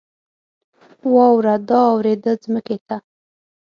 [1.13, 2.97] واوره را اوورېده ځمکې ته